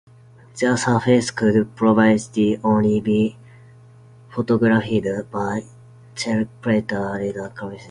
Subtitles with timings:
[0.59, 3.37] Their surfaces could previously only be
[4.31, 5.61] photographed by
[6.17, 6.49] helicopter
[7.19, 7.79] radar equipment.